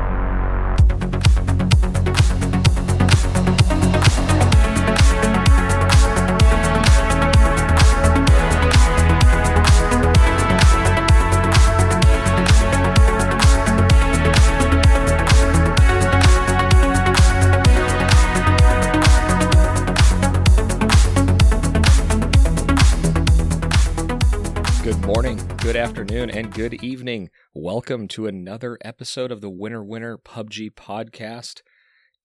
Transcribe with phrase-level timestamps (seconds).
[26.21, 27.31] Afternoon, and good evening.
[27.55, 31.63] Welcome to another episode of the Winner Winner PUBG podcast.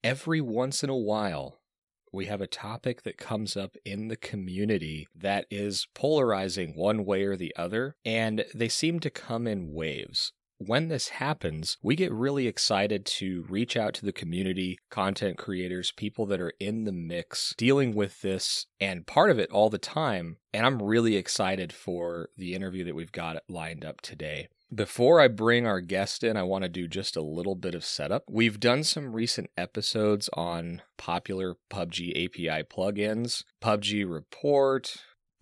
[0.03, 1.61] Every once in a while,
[2.11, 7.23] we have a topic that comes up in the community that is polarizing one way
[7.23, 10.33] or the other, and they seem to come in waves.
[10.57, 15.91] When this happens, we get really excited to reach out to the community, content creators,
[15.91, 19.77] people that are in the mix, dealing with this and part of it all the
[19.77, 20.37] time.
[20.53, 24.47] And I'm really excited for the interview that we've got lined up today.
[24.73, 27.85] Before I bring our guest in, I want to do just a little bit of
[27.85, 28.23] setup.
[28.29, 34.95] We've done some recent episodes on popular PUBG API plugins, PUBG Report,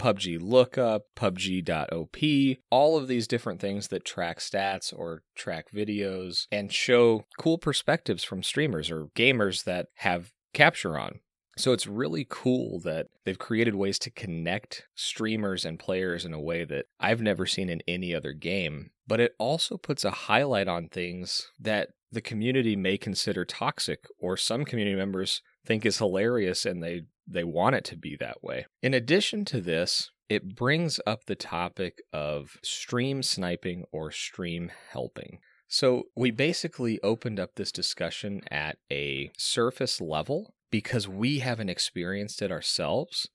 [0.04, 6.73] PUBG Lookup, PUBG.op, all of these different things that track stats or track videos and
[6.73, 11.22] show cool perspectives from streamers or gamers that have capture on.
[11.56, 16.42] So it's really cool that they've created ways to connect streamers and players in a
[16.42, 18.90] way that I've never seen in any other game.
[19.08, 24.36] But it also puts a highlight on things that the community may consider toxic or
[24.36, 28.66] some community members think is hilarious and they they want it to be that way.
[28.82, 35.40] In addition to this, it brings up the topic of stream sniping or stream helping.
[35.68, 42.42] So, we basically opened up this discussion at a surface level because we haven't experienced
[42.42, 43.28] it ourselves.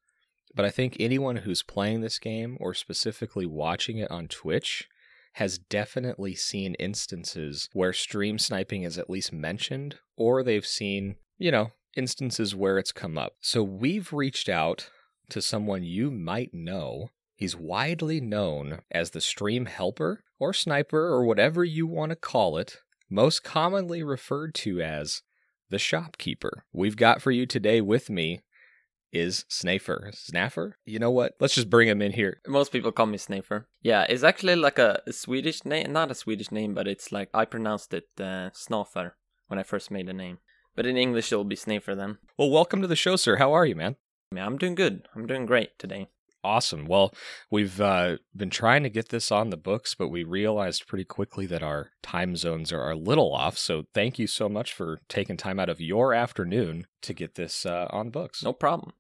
[0.55, 4.89] But I think anyone who's playing this game or specifically watching it on Twitch
[5.35, 11.51] has definitely seen instances where stream sniping is at least mentioned, or they've seen, you
[11.51, 13.35] know, instances where it's come up.
[13.41, 14.91] So we've reached out
[15.31, 17.11] to someone you might know.
[17.35, 22.57] He's widely known as the stream helper or sniper or whatever you want to call
[22.57, 22.79] it,
[23.11, 25.23] most commonly referred to as
[25.71, 26.65] the shopkeeper.
[26.73, 28.41] We've got for you today with me
[29.13, 30.15] is Snafer.
[30.15, 30.77] Snaffer?
[30.85, 31.33] You know what?
[31.41, 32.41] Let's just bring him in here.
[32.47, 33.65] Most people call me Snafer.
[33.83, 37.45] Yeah, it's actually like a Swedish name, not a Swedish name, but it's like I
[37.45, 39.13] pronounced it uh, Snafer
[39.47, 40.39] when I first made the name.
[40.79, 42.19] But in English, it'll be Snafer then.
[42.39, 43.35] Well, welcome to the show, sir.
[43.35, 43.97] How are you, man?
[44.33, 45.09] Yeah, I'm doing good.
[45.13, 46.07] I'm doing great today.
[46.45, 46.85] Awesome.
[46.87, 47.13] Well,
[47.51, 51.47] we've uh, been trying to get this on the books, but we realized pretty quickly
[51.47, 53.59] that our time zones are a little off.
[53.59, 57.67] So thank you so much for taking time out of your afternoon to get this
[57.67, 58.45] uh, on the books.
[58.45, 58.93] No problem.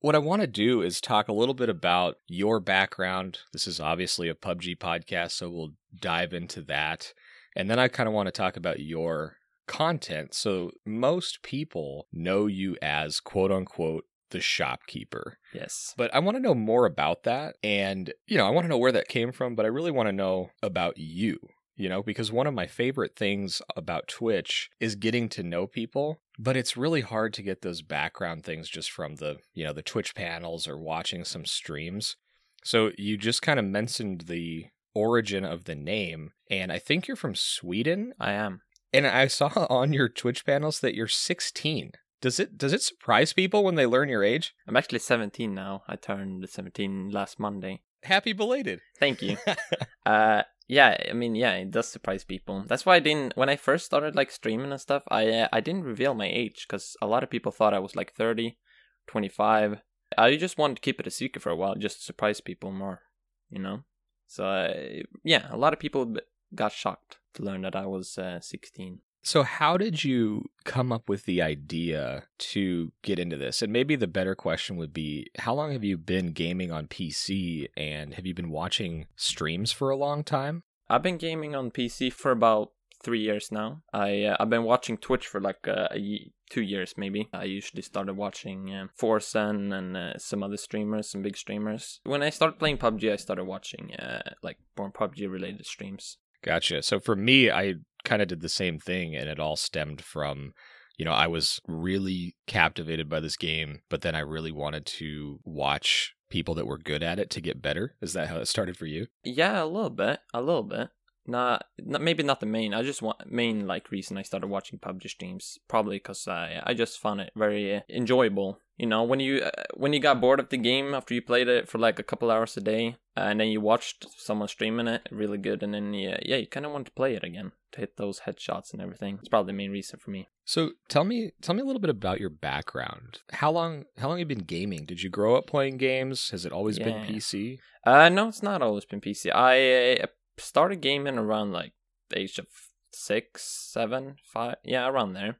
[0.00, 3.40] What I want to do is talk a little bit about your background.
[3.52, 7.12] This is obviously a PUBG podcast, so we'll dive into that.
[7.54, 9.37] And then I kind of want to talk about your
[9.68, 10.34] content.
[10.34, 15.38] So most people know you as quote unquote the shopkeeper.
[15.54, 15.94] Yes.
[15.96, 17.56] But I want to know more about that.
[17.62, 20.08] And, you know, I want to know where that came from, but I really want
[20.08, 21.38] to know about you,
[21.76, 26.20] you know, because one of my favorite things about Twitch is getting to know people.
[26.38, 29.82] But it's really hard to get those background things just from the, you know, the
[29.82, 32.16] Twitch panels or watching some streams.
[32.64, 36.32] So you just kind of mentioned the origin of the name.
[36.50, 38.12] And I think you're from Sweden.
[38.20, 38.62] I am.
[38.92, 41.92] And I saw on your Twitch panels that you're 16.
[42.20, 44.54] Does it does it surprise people when they learn your age?
[44.66, 45.82] I'm actually 17 now.
[45.86, 47.82] I turned 17 last Monday.
[48.02, 48.80] Happy belated.
[48.98, 49.36] Thank you.
[50.06, 52.64] uh yeah, I mean, yeah, it does surprise people.
[52.66, 55.60] That's why I didn't when I first started like streaming and stuff, I uh, I
[55.60, 58.58] didn't reveal my age cuz a lot of people thought I was like 30,
[59.06, 59.80] 25.
[60.16, 62.72] I just wanted to keep it a secret for a while just to surprise people
[62.72, 63.02] more,
[63.48, 63.84] you know?
[64.26, 66.16] So uh, yeah, a lot of people
[66.54, 69.00] got shocked to learn that I was uh, 16.
[69.22, 73.60] So, how did you come up with the idea to get into this?
[73.60, 77.68] And maybe the better question would be how long have you been gaming on PC
[77.76, 80.62] and have you been watching streams for a long time?
[80.88, 82.72] I've been gaming on PC for about
[83.02, 83.82] three years now.
[83.92, 87.28] I uh, I've been watching Twitch for like uh, a, two years maybe.
[87.32, 92.00] I usually started watching uh, Forsen and uh, some other streamers, some big streamers.
[92.04, 96.18] When I started playing PUBG, I started watching uh, like more PUBG related streams.
[96.42, 96.82] Gotcha.
[96.82, 97.74] So for me, I
[98.04, 100.52] kind of did the same thing, and it all stemmed from
[100.98, 105.38] you know, I was really captivated by this game, but then I really wanted to
[105.44, 107.94] watch people that were good at it to get better.
[108.02, 109.06] Is that how it started for you?
[109.22, 110.18] Yeah, a little bit.
[110.34, 110.88] A little bit.
[111.28, 112.74] Not, not maybe not the main.
[112.74, 116.74] I just want main like reason I started watching PUBG streams probably because I I
[116.74, 118.60] just found it very uh, enjoyable.
[118.76, 121.48] You know, when you uh, when you got bored of the game after you played
[121.48, 124.88] it for like a couple hours a day, uh, and then you watched someone streaming
[124.88, 127.52] it really good, and then yeah, yeah, you kind of want to play it again
[127.72, 129.18] to hit those headshots and everything.
[129.18, 130.28] It's probably the main reason for me.
[130.44, 133.20] So tell me, tell me a little bit about your background.
[133.32, 134.86] How long, how long have you been gaming?
[134.86, 136.30] Did you grow up playing games?
[136.30, 137.58] Has it always been PC?
[137.84, 139.30] Uh, no, it's not always been PC.
[139.34, 140.06] I
[140.40, 141.72] started gaming around like
[142.10, 142.46] the age of
[142.92, 145.38] six, seven, five, yeah, around there.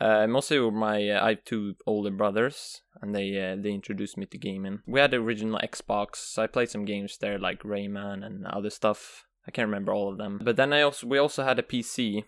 [0.00, 4.16] Uh, mostly with my uh, I have two older brothers, and they uh, they introduced
[4.16, 4.80] me to gaming.
[4.86, 6.16] We had the original Xbox.
[6.16, 9.24] So I played some games there like Rayman and other stuff.
[9.46, 10.40] I can't remember all of them.
[10.42, 12.24] But then I also we also had a PC,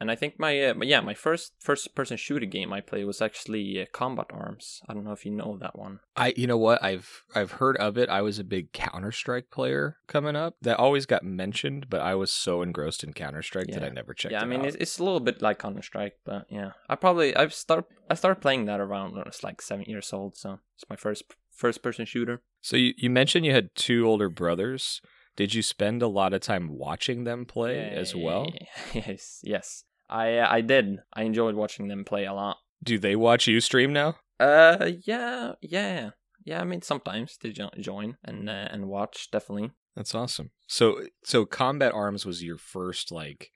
[0.00, 3.22] and I think my uh, yeah my first first person shooter game I played was
[3.22, 4.80] actually uh, Combat Arms.
[4.88, 6.00] I don't know if you know that one.
[6.16, 6.82] I, you know what?
[6.82, 8.08] I've I've heard of it.
[8.08, 10.56] I was a big Counter Strike player coming up.
[10.62, 14.14] That always got mentioned, but I was so engrossed in Counter Strike that I never
[14.14, 14.32] checked.
[14.32, 14.66] yeah, I it mean out.
[14.66, 18.14] it's, it's a little bit like Counter Strike, but yeah, I probably I've start I
[18.14, 21.24] started playing that around when I was like seven years old, so it's my first
[21.50, 22.42] first person shooter.
[22.60, 25.00] So you, you mentioned you had two older brothers.
[25.36, 28.46] Did you spend a lot of time watching them play as well?
[28.94, 30.98] Yes, yes, I I did.
[31.12, 32.58] I enjoyed watching them play a lot.
[32.82, 34.16] Do they watch you stream now?
[34.38, 36.10] Uh, yeah, yeah,
[36.44, 36.60] yeah.
[36.60, 39.72] I mean, sometimes they jo- join and uh, and watch definitely.
[39.96, 40.50] That's awesome.
[40.66, 43.50] So so Combat Arms was your first like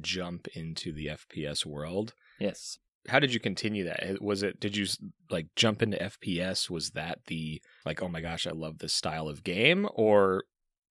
[0.00, 2.14] jump into the FPS world.
[2.38, 2.78] Yes.
[3.08, 4.20] How did you continue that?
[4.20, 4.86] Was it did you
[5.30, 6.68] like jump into FPS?
[6.68, 10.44] Was that the like oh my gosh, I love this style of game or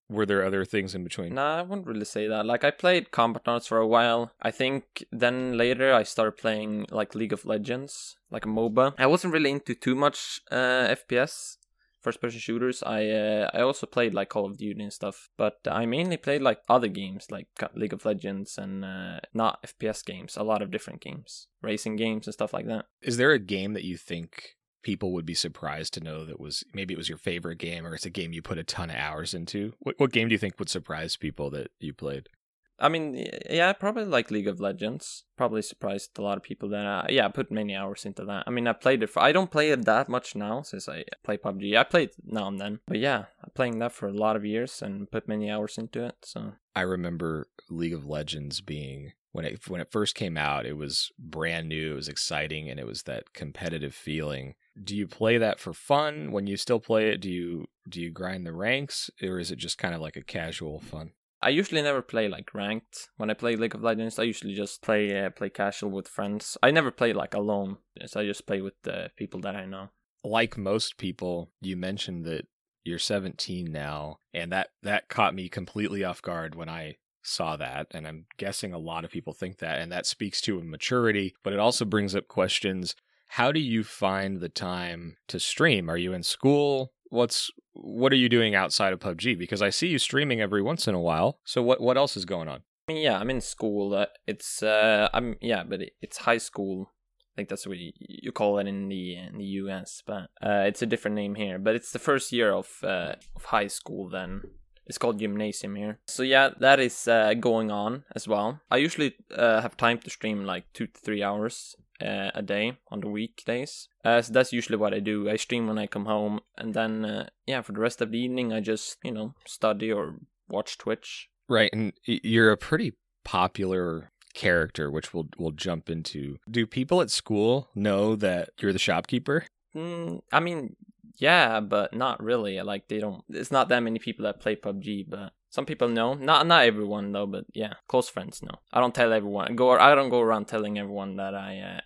[0.09, 1.35] were there other things in between?
[1.35, 2.45] No, I wouldn't really say that.
[2.45, 4.31] Like I played Combat Arms for a while.
[4.41, 8.93] I think then later I started playing like League of Legends, like a MOBA.
[8.97, 11.57] I wasn't really into too much uh, FPS,
[12.01, 12.83] first person shooters.
[12.83, 16.41] I uh, I also played like Call of Duty and stuff, but I mainly played
[16.41, 20.37] like other games like League of Legends and uh, not FPS games.
[20.37, 22.85] A lot of different games, racing games and stuff like that.
[23.01, 24.55] Is there a game that you think
[24.85, 27.95] people would be surprised to know that was maybe it was your favorite game or
[27.95, 29.73] it's a game you put a ton of hours into?
[29.79, 32.29] What what game do you think would surprise people that you played?
[32.77, 35.23] I mean, yeah, probably like League of Legends.
[35.37, 38.43] Probably surprised a lot of people that, uh, yeah, I put many hours into that.
[38.45, 41.05] I mean, I played it for, I don't play it that much now since I
[41.23, 41.77] play PUBG.
[41.77, 42.81] I play it now and then.
[42.85, 46.03] But yeah, I'm playing that for a lot of years and put many hours into
[46.03, 46.15] it.
[46.23, 50.77] So, I remember League of Legends being when it when it first came out, it
[50.77, 54.55] was brand new, it was exciting, and it was that competitive feeling.
[54.81, 56.31] Do you play that for fun?
[56.31, 59.57] When you still play it, do you do you grind the ranks, or is it
[59.57, 61.11] just kind of like a casual fun?
[61.41, 63.09] I usually never play like ranked.
[63.17, 66.57] When I play League of Legends, I usually just play uh, play casual with friends.
[66.63, 67.77] I never play like alone.
[68.05, 69.89] So I just play with the people that I know.
[70.23, 72.47] Like most people, you mentioned that
[72.83, 76.97] you're 17 now, and that that caught me completely off guard when I
[77.27, 80.59] saw that and i'm guessing a lot of people think that and that speaks to
[80.59, 82.95] a maturity but it also brings up questions
[83.35, 88.17] how do you find the time to stream are you in school what's what are
[88.17, 91.39] you doing outside of pubg because i see you streaming every once in a while
[91.43, 93.95] so what what else is going on yeah, I'm in school.
[93.95, 96.91] Uh, it's uh, I'm yeah, but it, it's high school.
[97.33, 100.03] I think that's what you, you call it in the in the U.S.
[100.05, 101.57] But uh, it's a different name here.
[101.57, 104.09] But it's the first year of uh, of high school.
[104.09, 104.41] Then
[104.85, 105.99] it's called gymnasium here.
[106.07, 108.61] So yeah, that is uh, going on as well.
[108.69, 112.77] I usually uh, have time to stream like two to three hours uh, a day
[112.89, 113.87] on the weekdays.
[114.03, 115.29] Uh, so that's usually what I do.
[115.29, 118.19] I stream when I come home, and then uh, yeah, for the rest of the
[118.19, 120.15] evening, I just you know study or
[120.47, 121.29] watch Twitch.
[121.49, 122.93] right and you're a pretty
[123.23, 128.79] popular character which we'll we'll jump into do people at school know that you're the
[128.79, 130.75] shopkeeper Mm, I mean,
[131.17, 132.61] yeah, but not really.
[132.61, 133.23] Like they don't.
[133.29, 136.13] It's not that many people that play PUBG, but some people know.
[136.13, 138.59] Not not everyone though, but yeah, close friends know.
[138.73, 139.55] I don't tell everyone.
[139.55, 139.71] Go.
[139.71, 141.59] I don't go around telling everyone that I.
[141.59, 141.81] Uh,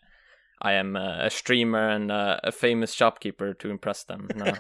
[0.62, 4.28] I am a streamer and a famous shopkeeper to impress them.
[4.36, 4.54] No.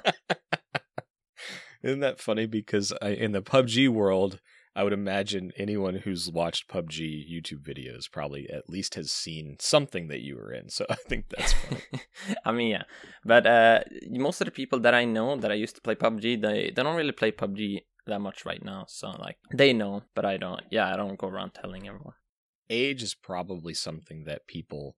[1.83, 2.45] Isn't that funny?
[2.45, 4.39] Because I, in the PUBG world,
[4.79, 10.07] I would imagine anyone who's watched PUBG YouTube videos probably at least has seen something
[10.07, 10.69] that you were in.
[10.69, 11.81] So I think that's funny.
[12.45, 12.83] I mean, yeah,
[13.25, 16.41] but uh, most of the people that I know that I used to play PUBG,
[16.41, 18.85] they they don't really play PUBG that much right now.
[18.87, 20.61] So like they know, but I don't.
[20.71, 22.15] Yeah, I don't go around telling everyone.
[22.69, 24.95] Age is probably something that people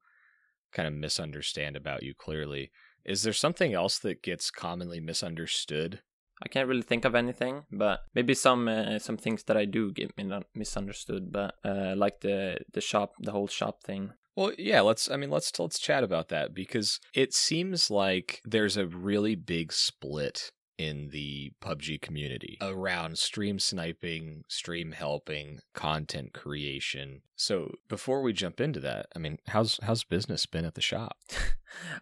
[0.71, 2.69] kind of misunderstand about you clearly.
[3.03, 6.01] Is there something else that gets commonly misunderstood?
[6.41, 9.91] I can't really think of anything, but maybe some uh, some things that I do
[9.91, 10.11] get
[10.55, 11.31] misunderstood.
[11.31, 14.13] But uh, like the the shop, the whole shop thing.
[14.35, 18.77] Well, yeah, let's I mean, let's let's chat about that because it seems like there's
[18.77, 27.21] a really big split in the PUBG community around stream sniping, stream helping, content creation.
[27.35, 31.17] So before we jump into that, I mean, how's how's business been at the shop?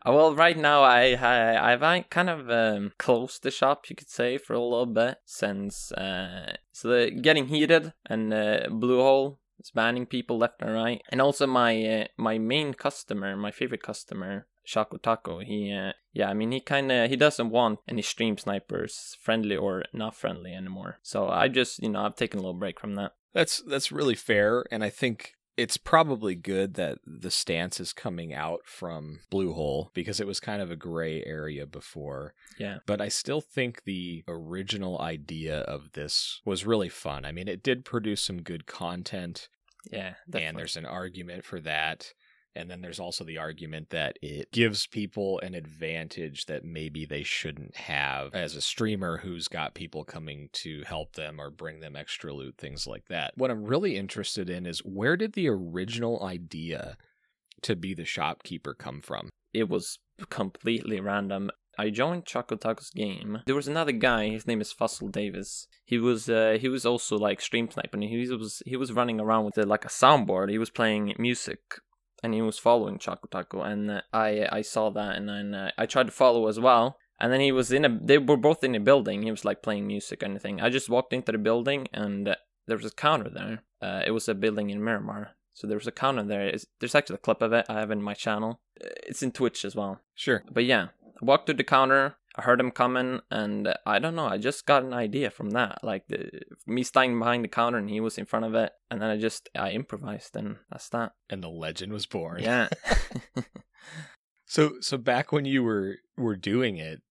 [0.05, 4.09] Uh, well, right now I, I I've kind of um, closed the shop, you could
[4.09, 9.71] say, for a little bit since uh, so the, getting heated and uh, Bluehole is
[9.71, 14.47] banning people left and right, and also my uh, my main customer, my favorite customer,
[14.69, 18.37] Choco Taco, he uh, yeah, I mean he kind of he doesn't want any stream
[18.37, 20.99] snipers, friendly or not friendly anymore.
[21.01, 23.13] So I just you know I've taken a little break from that.
[23.33, 28.33] That's that's really fair, and I think it's probably good that the stance is coming
[28.33, 32.33] out from Bluehole because it was kind of a gray area before.
[32.57, 32.77] Yeah.
[32.85, 37.25] But I still think the original idea of this was really fun.
[37.25, 39.49] I mean, it did produce some good content.
[39.91, 40.13] Yeah.
[40.29, 40.47] Definitely.
[40.47, 42.13] And there's an argument for that.
[42.55, 47.23] And then there's also the argument that it gives people an advantage that maybe they
[47.23, 51.95] shouldn't have as a streamer who's got people coming to help them or bring them
[51.95, 53.33] extra loot, things like that.
[53.35, 56.97] What I'm really interested in is where did the original idea
[57.61, 59.29] to be the shopkeeper come from?
[59.53, 61.51] It was completely random.
[61.77, 63.39] I joined Choco Taco's game.
[63.45, 64.27] There was another guy.
[64.27, 65.65] His name is Fussell Davis.
[65.85, 68.01] He was uh, he was also like stream sniping.
[68.01, 70.49] He was he was running around with uh, like a soundboard.
[70.49, 71.61] He was playing music
[72.23, 75.85] and he was following Taco, and uh, I I saw that, and then uh, I
[75.85, 76.97] tried to follow as well.
[77.21, 77.99] And then he was in a.
[78.01, 79.23] They were both in a building.
[79.23, 80.61] He was like playing music and anything.
[80.61, 82.35] I just walked into the building, and uh,
[82.67, 83.63] there was a counter there.
[83.81, 86.47] Uh, it was a building in Miramar, so there was a counter there.
[86.47, 88.61] It's, there's actually a clip of it I have in my channel.
[88.77, 89.99] It's in Twitch as well.
[90.15, 90.43] Sure.
[90.49, 90.87] But yeah,
[91.21, 92.15] I walked to the counter.
[92.39, 94.25] I heard him coming, and I don't know.
[94.25, 96.29] I just got an idea from that, like the,
[96.65, 99.17] me standing behind the counter, and he was in front of it, and then I
[99.17, 101.11] just I improvised, and that's that.
[101.29, 102.41] And the legend was born.
[102.41, 102.69] Yeah.
[104.45, 107.01] so so back when you were were doing it,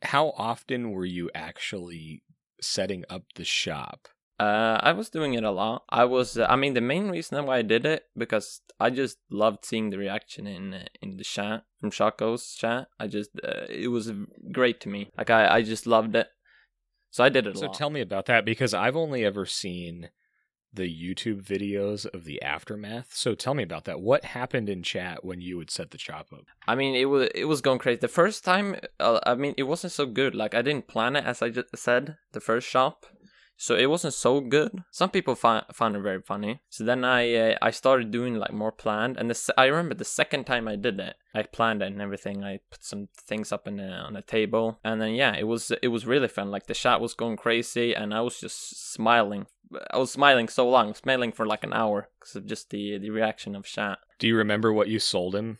[0.00, 2.22] how often were you actually
[2.62, 4.08] setting up the shop?
[4.40, 5.84] Uh, I was doing it a lot.
[5.90, 9.18] I was, uh, I mean, the main reason why I did it because I just
[9.30, 12.88] loved seeing the reaction in uh, in the chat from Choco's chat.
[12.98, 14.10] I just, uh, it was
[14.50, 15.10] great to me.
[15.18, 16.28] Like I, I just loved it.
[17.10, 17.58] So I did it.
[17.58, 17.74] so lot.
[17.74, 20.08] tell me about that because I've only ever seen
[20.72, 23.12] the YouTube videos of the aftermath.
[23.12, 24.00] So tell me about that.
[24.00, 26.44] What happened in chat when you would set the chop up?
[26.66, 27.98] I mean, it was it was going crazy.
[27.98, 30.34] The first time, uh, I mean, it wasn't so good.
[30.34, 33.04] Like I didn't plan it as I just said the first shop.
[33.60, 34.84] So it wasn't so good.
[34.90, 36.62] Some people found found it very funny.
[36.70, 40.02] So then I uh, I started doing like more planned, and the I remember the
[40.02, 42.42] second time I did it, I planned it and everything.
[42.42, 45.70] I put some things up in the, on the table, and then yeah, it was
[45.82, 46.50] it was really fun.
[46.50, 49.46] Like the chat was going crazy, and I was just smiling.
[49.90, 53.10] I was smiling so long, smiling for like an hour because of just the the
[53.10, 53.98] reaction of chat.
[54.18, 55.58] Do you remember what you sold him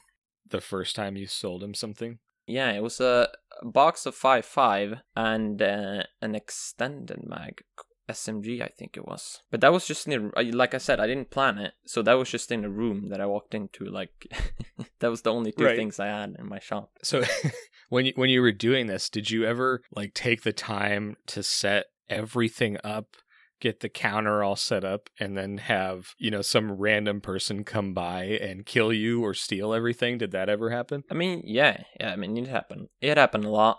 [0.49, 2.19] the first time you sold him something?
[2.47, 3.29] Yeah, it was a
[3.63, 7.63] box of five five and uh, an extended mag
[8.11, 9.41] SMG, I think it was.
[9.51, 12.15] But that was just in a, like I said, I didn't plan it, so that
[12.15, 13.85] was just in a room that I walked into.
[13.85, 14.27] Like
[15.01, 15.77] that was the only two Right.
[15.77, 16.91] things I had in my shop.
[17.03, 17.23] So
[17.89, 21.43] when you, when you were doing this, did you ever like take the time to
[21.43, 23.17] set everything up,
[23.61, 27.93] get the counter all set up, and then have you know some random person come
[27.95, 30.19] by and kill you or steal everything?
[30.19, 31.05] Did that ever happen?
[31.11, 32.13] I mean, yeah, yeah.
[32.13, 32.89] I mean, it happened.
[33.01, 33.79] It happened a lot.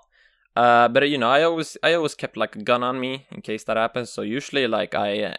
[0.55, 3.41] Uh, but you know, I always, I always kept like a gun on me in
[3.41, 4.09] case that happens.
[4.09, 5.35] So usually, like I, uh,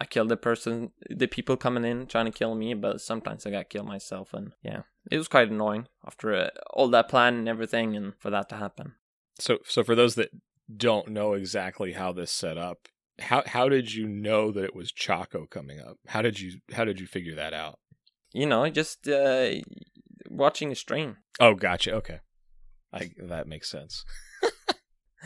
[0.00, 2.74] I kill the person, the people coming in trying to kill me.
[2.74, 6.88] But sometimes I got killed myself, and yeah, it was quite annoying after uh, all
[6.88, 8.94] that plan and everything, and for that to happen.
[9.38, 10.30] So so for those that
[10.74, 14.92] don't know exactly how this set up, how how did you know that it was
[14.92, 15.98] Choco coming up?
[16.06, 17.78] How did you how did you figure that out?
[18.32, 19.50] You know, just uh,
[20.28, 21.18] watching a stream.
[21.38, 21.92] Oh, gotcha.
[21.92, 22.20] Okay,
[22.92, 24.04] I that makes sense.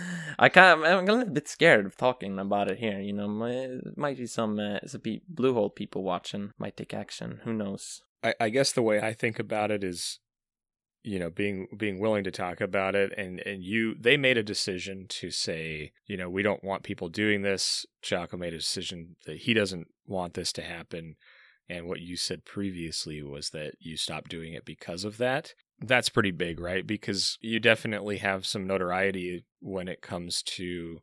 [0.39, 3.01] I kind of, I'm a little bit scared of talking about it here.
[3.01, 7.41] You know, might, might be some uh, some Bluehole people watching might take action.
[7.45, 8.03] Who knows?
[8.23, 10.19] I, I guess the way I think about it is,
[11.03, 14.43] you know, being being willing to talk about it, and and you they made a
[14.43, 17.87] decision to say, you know, we don't want people doing this.
[18.03, 21.17] Choco made a decision that he doesn't want this to happen,
[21.69, 25.55] and what you said previously was that you stopped doing it because of that.
[25.81, 26.87] That's pretty big, right?
[26.87, 30.99] Because you definitely have some notoriety when it comes to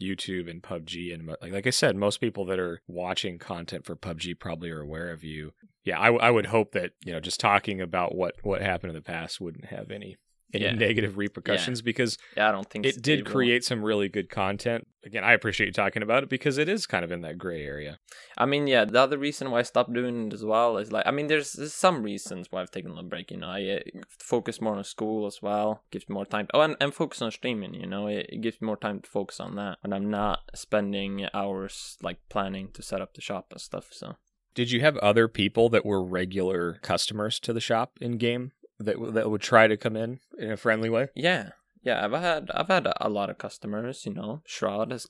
[0.00, 3.96] YouTube and PUBG and like like I said, most people that are watching content for
[3.96, 5.52] PUBG probably are aware of you.
[5.84, 8.90] Yeah, I, w- I would hope that you know just talking about what what happened
[8.90, 10.16] in the past wouldn't have any
[10.54, 10.72] any Yeah.
[10.72, 13.32] negative repercussions because Yeah, I don't think it did will.
[13.32, 14.86] create some really good content.
[15.04, 17.64] Again, I appreciate you talking about it because it is kind of in that gray
[17.64, 17.98] area.
[18.36, 21.06] I mean, yeah, the other reason why I stopped doing it as well is like,
[21.06, 23.30] I mean, there's, there's some reasons why I've taken a break.
[23.30, 26.46] You know, I uh, focus more on school as well, gives me more time.
[26.46, 27.74] To, oh, and, and focus on streaming.
[27.74, 30.40] You know, it, it gives me more time to focus on that when I'm not
[30.54, 33.88] spending hours like planning to set up the shop and stuff.
[33.90, 34.16] So.
[34.54, 38.96] Did you have other people that were regular customers to the shop in game that
[39.14, 41.08] that would try to come in in a friendly way?
[41.14, 41.50] Yeah,
[41.82, 44.04] yeah, I've had I've had a, lot of customers.
[44.04, 45.06] You know, Shroud has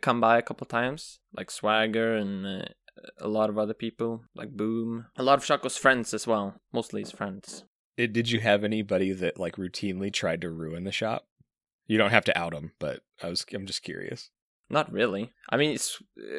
[0.00, 2.64] come by a couple times, like Swagger and uh,
[3.18, 5.06] a lot of other people, like Boom.
[5.16, 7.64] A lot of Choco's friends as well, mostly his friends.
[7.96, 11.26] It, did you have anybody that like routinely tried to ruin the shop?
[11.86, 14.30] You don't have to out them, but I was I'm just curious.
[14.70, 15.30] Not really.
[15.50, 15.76] I mean,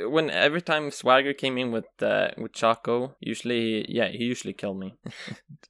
[0.10, 4.80] when every time Swagger came in with uh, with Choco, usually, yeah, he usually killed
[4.80, 4.96] me.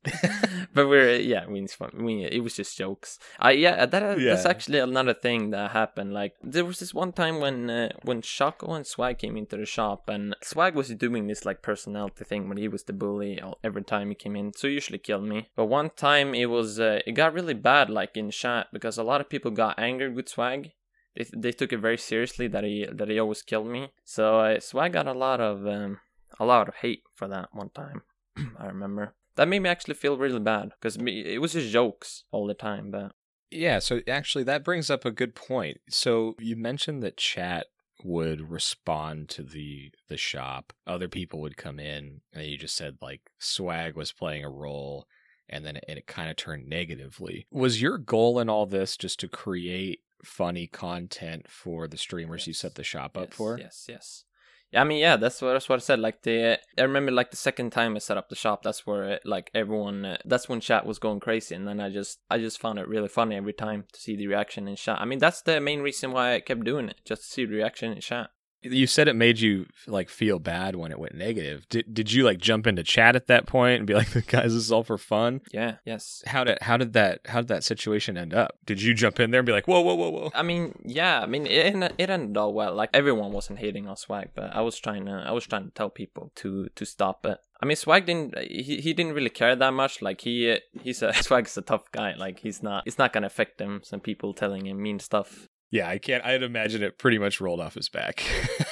[0.74, 1.91] but we're yeah, it's fun.
[1.93, 3.19] I mean, it was just jokes.
[3.39, 4.33] I yeah, that uh, yeah.
[4.33, 6.13] that's actually another thing that happened.
[6.13, 9.65] Like there was this one time when uh, when Choco and Swag came into the
[9.65, 13.83] shop, and Swag was doing this like personality thing when he was the bully every
[13.83, 15.50] time he came in, so he usually killed me.
[15.57, 19.03] But one time it was uh, it got really bad, like in chat, because a
[19.03, 20.71] lot of people got angry with Swag
[21.15, 23.91] they, they took it very seriously that he that he always killed me.
[24.03, 26.00] So I so I got a lot of um,
[26.39, 28.03] a lot of hate for that one time.
[28.60, 32.48] I remember that made me actually feel really bad because it was just jokes all
[32.48, 32.91] the time.
[32.91, 33.13] But
[33.51, 35.77] yeah, so actually that brings up a good point.
[35.89, 37.67] So you mentioned that chat
[38.03, 40.74] would respond to the the shop.
[40.86, 45.07] Other people would come in, and you just said like swag was playing a role
[45.50, 47.48] and then it, it kind of turned negatively.
[47.51, 52.48] Was your goal in all this just to create funny content for the streamers yes.
[52.48, 53.57] you set the shop up yes, for.
[53.60, 54.24] Yes, yes.
[54.72, 56.00] Yeah, I mean, yeah, that's what that's what I said.
[56.00, 59.03] Like the, I remember like the second time I set up the shop, that's where
[59.03, 62.39] it, like everyone, uh, that's when chat was going crazy, and then I just, I
[62.39, 65.00] just found it really funny every time to see the reaction in chat.
[65.00, 67.55] I mean, that's the main reason why I kept doing it, just to see the
[67.55, 68.31] reaction in chat
[68.72, 71.67] you said it made you like feel bad when it went negative.
[71.69, 74.53] Did did you like jump into chat at that point and be like, the "Guys,
[74.53, 75.41] this is all for fun"?
[75.51, 75.75] Yeah.
[75.86, 76.24] Yes.
[76.25, 78.57] How did how did that how did that situation end up?
[78.65, 80.31] Did you jump in there and be like, "Whoa, whoa, whoa, whoa"?
[80.34, 81.22] I mean, yeah.
[81.22, 82.74] I mean, it it ended all well.
[82.74, 85.72] Like everyone wasn't hating on Swag, but I was trying to I was trying to
[85.72, 87.39] tell people to to stop it.
[87.62, 90.01] I mean, Swag didn't he, he didn't really care that much.
[90.01, 92.15] Like he he's a Swag's a tough guy.
[92.15, 93.81] Like he's not it's not gonna affect him.
[93.84, 95.48] Some people telling him mean stuff.
[95.72, 96.24] Yeah, I can't.
[96.24, 98.24] I'd imagine it pretty much rolled off his back.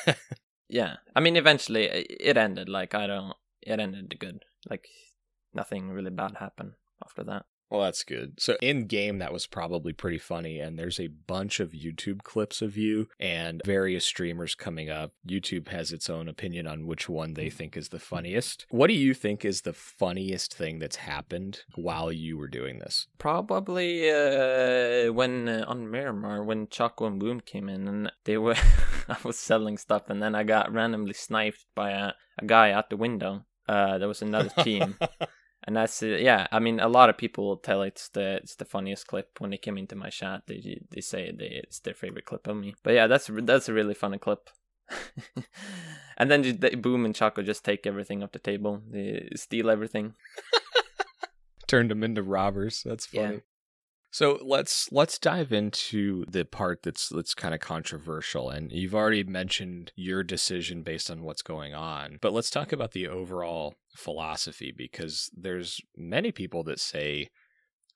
[0.73, 4.87] yeah i mean eventually it ended like i don't it ended good like
[5.53, 6.73] nothing really bad happened
[7.05, 8.39] after that well, that's good.
[8.39, 10.59] So in game, that was probably pretty funny.
[10.59, 15.13] And there's a bunch of YouTube clips of you and various streamers coming up.
[15.27, 18.67] YouTube has its own opinion on which one they think is the funniest.
[18.69, 23.07] What do you think is the funniest thing that's happened while you were doing this?
[23.17, 28.55] Probably uh, when uh, on Miramar, when Choco and Boom came in and they were,
[29.09, 32.91] I was selling stuff and then I got randomly sniped by a, a guy out
[32.91, 33.45] the window.
[33.67, 34.95] Uh, there was another team.
[35.65, 38.65] and that's uh, yeah i mean a lot of people tell it's the it's the
[38.65, 39.39] funniest clip.
[39.39, 42.57] When they come into my chat they they say they, it's their favorite clip of
[42.57, 42.75] me.
[42.83, 44.49] But yeah that's that's a really funny clip.
[46.17, 48.81] And then they, boom and choco just take everything off the table.
[48.89, 50.13] They steal everything.
[51.67, 52.83] Turned them into robbers.
[52.85, 53.35] That's funny.
[53.35, 53.39] yeah.
[54.13, 59.23] So let's let's dive into the part that's that's kind of controversial and you've already
[59.23, 62.19] mentioned your decision based on what's going on.
[62.21, 67.29] But let's talk about the overall philosophy because there's many people that say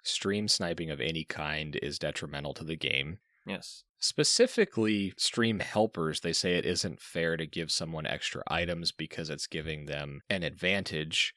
[0.01, 3.19] stream sniping of any kind is detrimental to the game.
[3.45, 3.83] Yes.
[3.99, 9.45] Specifically, stream helpers, they say it isn't fair to give someone extra items because it's
[9.45, 11.35] giving them an advantage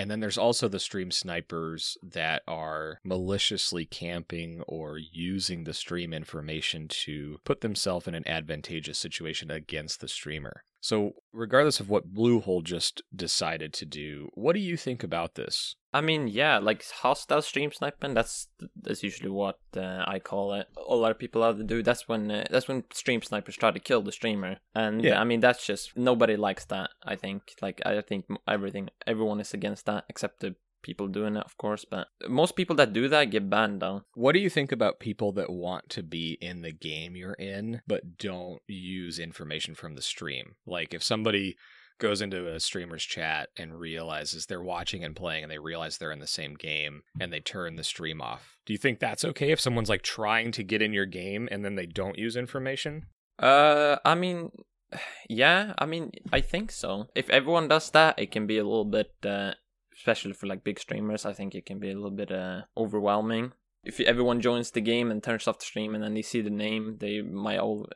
[0.00, 6.14] and then there's also the stream snipers that are maliciously camping or using the stream
[6.14, 10.64] information to put themselves in an advantageous situation against the streamer.
[10.80, 15.76] So, regardless of what Bluehole just decided to do, what do you think about this?
[15.92, 18.14] I mean, yeah, like hostile stream sniping.
[18.14, 18.48] That's
[18.80, 20.68] that's usually what uh, I call it.
[20.88, 21.82] A lot of people out there do.
[21.82, 25.20] That's when uh, that's when stream snipers try to kill the streamer, and yeah.
[25.20, 26.90] I mean that's just nobody likes that.
[27.04, 31.44] I think like I think everything everyone is against that except the people doing it,
[31.44, 34.02] of course, but most people that do that get banned though.
[34.14, 37.82] What do you think about people that want to be in the game you're in,
[37.86, 40.54] but don't use information from the stream?
[40.66, 41.56] Like if somebody
[42.00, 46.12] goes into a streamer's chat and realizes they're watching and playing and they realize they're
[46.12, 48.56] in the same game and they turn the stream off.
[48.66, 51.64] Do you think that's okay if someone's like trying to get in your game and
[51.64, 53.06] then they don't use information?
[53.38, 54.50] Uh, I mean,
[55.28, 57.08] yeah, I mean, I think so.
[57.14, 59.52] If everyone does that, it can be a little bit uh,
[60.00, 63.52] especially for like big streamers, I think it can be a little bit uh, overwhelming.
[63.84, 66.50] if everyone joins the game and turns off the stream and then they see the
[66.50, 67.86] name, they might all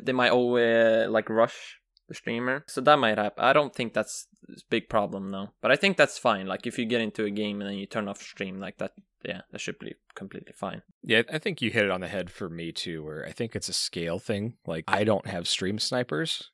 [0.00, 2.64] they might all uh, like rush the streamer.
[2.66, 3.44] So that might happen.
[3.44, 5.50] I don't think that's a big problem though.
[5.60, 6.46] But I think that's fine.
[6.46, 8.92] Like if you get into a game and then you turn off stream like that,
[9.24, 10.82] yeah, that should be completely fine.
[11.02, 13.56] Yeah, I think you hit it on the head for me too, where I think
[13.56, 14.54] it's a scale thing.
[14.66, 16.50] Like I don't have stream snipers.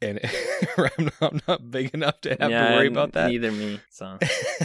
[0.00, 0.18] And
[0.76, 3.30] I'm, not, I'm not big enough to have yeah, to worry about that.
[3.30, 3.78] Neither me.
[3.90, 4.18] So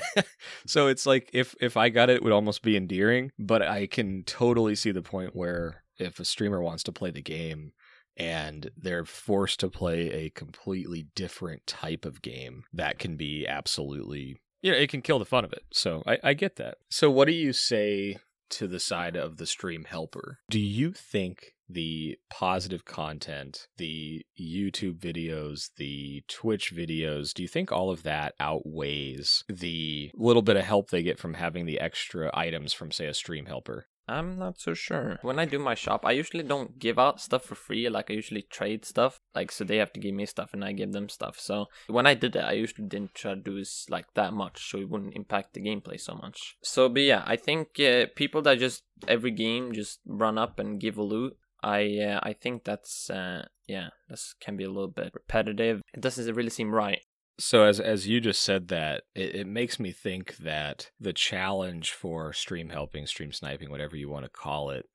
[0.65, 3.31] so it's like if if I got it, it would almost be endearing.
[3.37, 7.21] But I can totally see the point where if a streamer wants to play the
[7.21, 7.73] game,
[8.17, 14.37] and they're forced to play a completely different type of game that can be absolutely
[14.61, 15.63] you know it can kill the fun of it.
[15.71, 16.77] So I, I get that.
[16.89, 18.17] So what do you say
[18.49, 20.39] to the side of the stream helper?
[20.49, 27.71] Do you think the positive content the youtube videos the twitch videos do you think
[27.71, 32.31] all of that outweighs the little bit of help they get from having the extra
[32.33, 35.19] items from say a stream helper I'm not so sure.
[35.21, 37.89] When I do my shop, I usually don't give out stuff for free.
[37.89, 39.19] Like I usually trade stuff.
[39.35, 41.39] Like so they have to give me stuff and I give them stuff.
[41.39, 44.69] So when I did that, I usually didn't try to do this like that much,
[44.69, 46.57] so it wouldn't impact the gameplay so much.
[46.63, 50.79] So, but yeah, I think uh, people that just every game just run up and
[50.79, 51.37] give a loot.
[51.61, 55.81] I uh, I think that's uh, yeah, this can be a little bit repetitive.
[55.93, 57.01] It doesn't really seem right.
[57.39, 61.91] So as as you just said that, it, it, makes me think that the challenge
[61.91, 64.87] for stream helping, stream sniping, whatever you want to call it,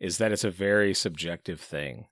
[0.00, 2.06] is that it's a very subjective thing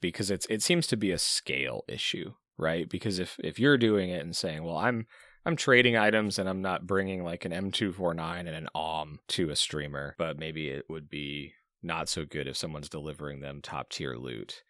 [0.00, 2.88] because it's it seems to be a scale issue, right?
[2.88, 5.06] Because if if you're doing it and saying, "Well, I'm
[5.46, 9.56] I'm trading items and I'm not bringing like an M249 and an OM to a
[9.56, 14.16] streamer, but maybe it would be not so good if someone's delivering them top tier
[14.16, 14.64] loot."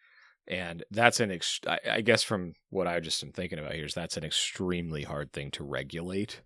[0.47, 3.93] And that's an ex- I, guess from what i just am thinking about here is
[3.93, 6.41] that's an extremely hard thing to regulate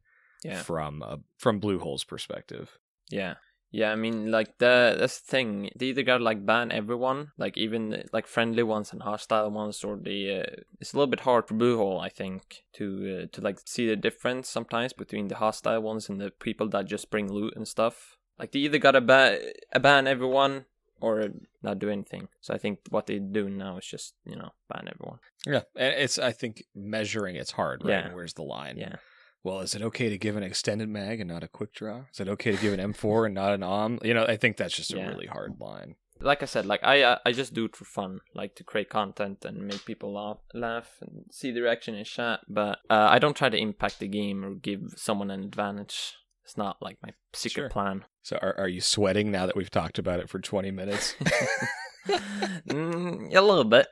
[0.45, 0.62] yeah.
[0.62, 2.77] from a, from bluehole's perspective.
[3.10, 3.36] Yeah.
[3.71, 8.03] Yeah i mean like the this thing they either got like ban everyone like even
[8.13, 11.55] like friendly ones and hostile ones or the uh, it's a little bit hard for
[11.55, 12.86] bluehole i think to
[13.23, 16.86] uh, to like see the difference sometimes between the hostile ones and the people that
[16.86, 18.15] just bring loot and stuff.
[18.39, 19.39] Like they either gotta ban,
[19.81, 20.65] ban everyone
[21.01, 21.25] or
[21.62, 22.27] not do anything.
[22.41, 25.19] So I think what they do now is just you know ban everyone.
[25.45, 27.84] Yeah, it's I think measuring it's hard.
[27.84, 28.05] Right?
[28.05, 28.13] Yeah.
[28.13, 28.77] Where's the line?
[28.77, 28.95] Yeah.
[29.43, 32.05] Well, is it okay to give an extended mag and not a quick draw?
[32.12, 33.99] Is it okay to give an M4 and not an OM?
[34.03, 35.08] You know, I think that's just a Yeah.
[35.10, 35.97] really hard line.
[36.19, 38.89] Like I said, like I uh, I just do it for fun, like to create
[38.89, 42.39] content and make people laugh, laugh and see the reaction in chat.
[42.47, 46.15] But uh, I don't try to impact the game or give someone an advantage.
[46.45, 47.69] It's not like my secret Sure.
[47.69, 48.05] plan.
[48.21, 51.15] So, are are you sweating now that we've talked about it for twenty minutes?
[52.08, 53.88] mm, a little bit.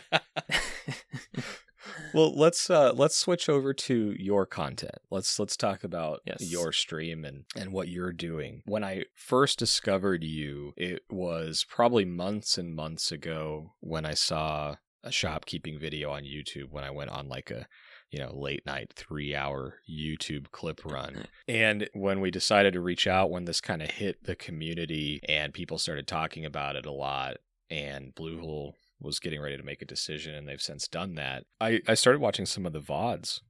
[2.13, 4.97] well, let's uh, let's switch over to your content.
[5.11, 6.41] Let's let's talk about Yes.
[6.51, 8.61] your stream and and what you're doing.
[8.65, 14.75] When I first discovered you, it was probably months and months ago when I saw
[15.03, 17.67] a shopkeeping video on YouTube when I went on like a
[18.11, 21.25] you know late night 3 hour YouTube clip run.
[21.47, 25.53] And when we decided to reach out when this kind of hit the community and
[25.53, 27.37] people started talking about it a lot
[27.69, 31.45] and Bluehole was getting ready to make a decision and they've since done that.
[31.61, 33.41] I, I started watching some of the VODs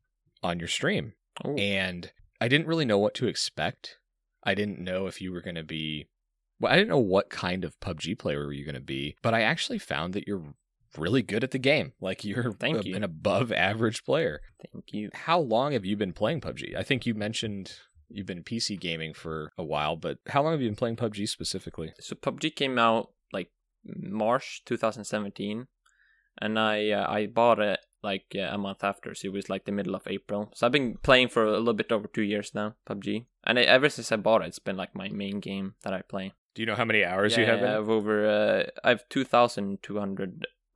[0.43, 1.13] on your stream
[1.45, 1.55] Ooh.
[1.55, 3.97] and I didn't really know what to expect.
[4.43, 6.07] I didn't know if you were going to be
[6.59, 9.33] well, I didn't know what kind of PUBG player were you going to be, but
[9.33, 10.43] I actually found that you're
[10.97, 11.93] really good at the game.
[12.01, 12.95] Like you're Thank you.
[12.95, 14.41] an above average player.
[14.71, 15.09] Thank you.
[15.13, 16.75] How long have you been playing PUBG?
[16.75, 17.73] I think you mentioned
[18.09, 21.27] you've been PC gaming for a while, but how long have you been playing PUBG
[21.27, 21.93] specifically?
[21.99, 23.51] So PUBG came out like
[23.85, 25.67] March 2017,
[26.41, 29.65] and I uh, I bought it like uh, a month after, so it was like
[29.65, 30.51] the middle of April.
[30.55, 33.63] So I've been playing for a little bit over two years now, PUBG, and I,
[33.63, 36.33] ever since I bought it, it's been like my main game that I play.
[36.55, 39.07] Do you know how many hours yeah, you have I have over uh, I have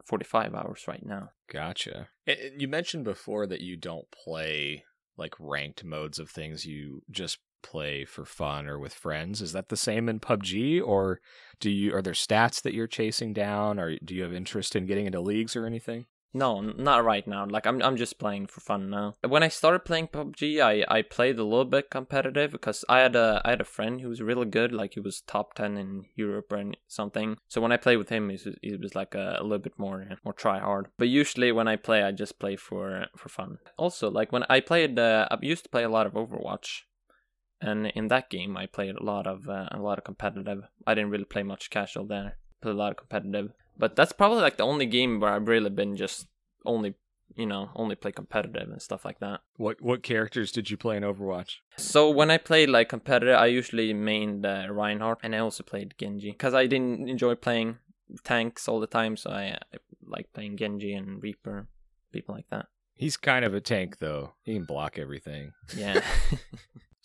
[0.09, 1.29] 2,245 hours right now.
[1.51, 2.09] Gotcha.
[2.27, 4.83] And You mentioned before that you don't play
[5.17, 6.65] like ranked modes of things.
[6.65, 9.41] You just play for fun or with friends.
[9.41, 11.19] Is that the same in PUBG, or
[11.59, 14.85] do you are there stats that you're chasing down, or do you have interest in
[14.85, 16.05] getting into leagues or anything?
[16.36, 17.46] No, not right now.
[17.46, 19.13] Like I'm I'm just playing for fun now.
[19.28, 23.15] When I started playing PUBG, I, I played a little bit competitive because I had
[23.15, 26.06] a I had a friend who was really good, like he was top ten in
[26.15, 27.38] Europe or something.
[27.48, 29.78] So when I played with him, it was, it was like a, a little bit
[29.78, 30.88] more more try hard.
[30.98, 33.60] But usually when I play, I just play for for fun.
[33.78, 36.82] Also, like when I played, uh, I used to play a lot of Overwatch,
[37.62, 40.63] and in that game I played a lot of uh, a lot of competitive.
[40.88, 42.38] I didn't really play much casual there.
[42.60, 43.52] Played a lot of competitive.
[43.77, 46.27] But that's probably like the only game where I've really been just
[46.65, 46.95] only
[47.36, 49.41] you know, only play competitive and stuff like that.
[49.57, 51.57] What what characters did you play in Overwatch?
[51.77, 55.95] So when I played like competitive, I usually mained uh, Reinhardt, and I also played
[55.97, 57.77] Genji because I didn't enjoy playing
[58.23, 59.17] tanks all the time.
[59.17, 61.67] So I, I like playing Genji and Reaper,
[62.12, 62.67] people like that.
[62.95, 64.33] He's kind of a tank though.
[64.43, 65.53] He can block everything.
[65.75, 66.03] Yeah.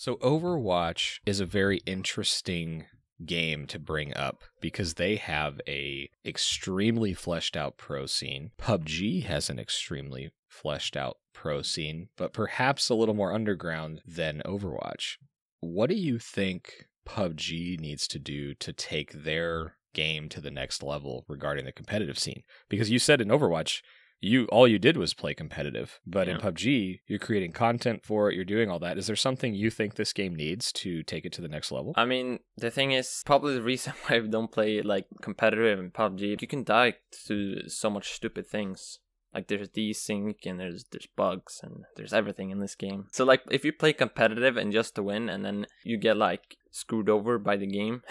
[0.00, 2.87] So Overwatch is a very interesting
[3.24, 8.50] game to bring up because they have a extremely fleshed out pro scene.
[8.59, 14.42] PUBG has an extremely fleshed out pro scene, but perhaps a little more underground than
[14.44, 15.16] Overwatch.
[15.61, 20.83] What do you think PUBG needs to do to take their game to the next
[20.83, 22.42] level regarding the competitive scene?
[22.68, 23.83] Because you said in Overwatch
[24.20, 28.35] you all you did was play competitive but in pubg you're creating content for it
[28.35, 31.33] you're doing all that is there something you think this game needs to take it
[31.33, 34.52] to the next level I mean, the thing is, probably the reason why I don't
[34.52, 36.94] play like competitive in PUBG, you can die
[37.26, 39.00] to so much stupid things.
[39.35, 43.09] Like there's desync and there's there's bugs and there's everything in this game.
[43.12, 46.57] So like if you play competitive and just to win and then you get like
[46.70, 48.02] screwed over by the game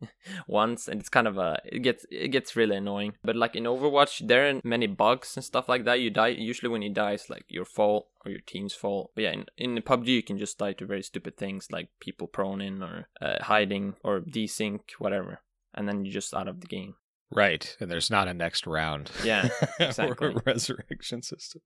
[0.46, 3.14] once and it's kind of a it gets it gets really annoying.
[3.22, 6.00] But like in Overwatch there are many bugs and stuff like that.
[6.00, 9.12] You die usually when you die it's like your fault or your team's fault.
[9.14, 9.46] But yeah, in,
[9.76, 13.08] in PUBG you can just die to very stupid things like people prone in or
[13.20, 15.40] uh, hiding or desync whatever.
[15.74, 16.94] And then you're just out of the game.
[17.30, 19.48] right and there's not a next round Yeah,
[19.80, 20.28] or exactly.
[20.28, 21.60] a resurrection system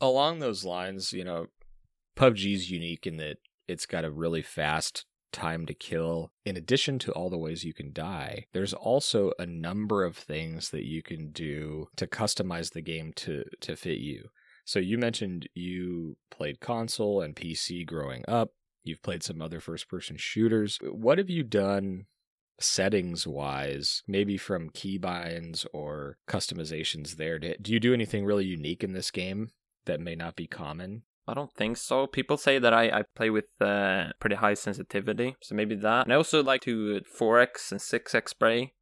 [0.00, 1.46] along those lines you know
[2.16, 3.36] pubg's unique in that
[3.68, 7.74] it's got a really fast time to kill in addition to all the ways you
[7.74, 12.82] can die there's also a number of things that you can do to customize the
[12.82, 14.28] game to to fit you
[14.64, 18.50] so you mentioned you played console and pc growing up
[18.84, 22.06] you've played some other first person shooters what have you done
[22.62, 27.38] settings wise, maybe from keybinds or customizations there?
[27.38, 29.50] Do do you do anything really unique in this game
[29.86, 31.02] that may not be common?
[31.26, 32.06] I don't think so.
[32.06, 36.06] People say that I, I play with uh, pretty high sensitivity, so maybe that.
[36.06, 38.72] And I also like to 4x and 6x spray,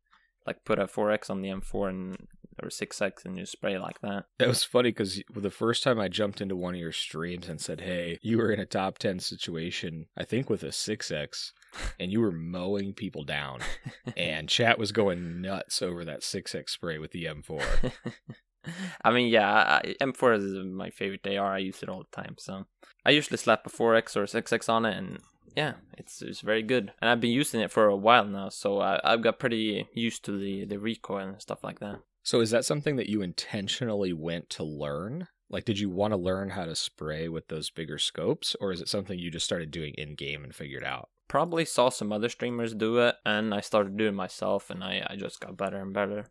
[0.47, 2.29] like put a 4x on the M4 and
[2.63, 4.25] or 6x and you spray like that.
[4.39, 7.61] It was funny because the first time I jumped into one of your streams and
[7.61, 11.53] said, Hey, you were in a top 10 situation, I think with a 6X,
[12.01, 13.61] and you were mowing people down.
[14.17, 17.93] and chat was going nuts over that 6X spray with the M4.
[19.05, 21.55] I mean, yeah, I, M4 is my favorite AR.
[21.55, 22.37] I use it all the time.
[22.39, 22.67] So
[23.05, 25.19] I usually slap a 4x or a 6x on it, and
[25.57, 26.93] yeah, it's it's very good.
[27.01, 30.25] And I've been using it for a while now, so I, I've got pretty used
[30.27, 32.01] to the the recoil and stuff like that.
[32.23, 35.29] So is that something that you intentionally went to learn?
[35.49, 38.81] Like, did you want to learn how to spray with those bigger scopes, or is
[38.81, 41.09] it something you just started doing in game and figured out?
[41.27, 45.05] Probably saw some other streamers do it, and I started doing it myself, and I,
[45.09, 46.27] I just got better and better.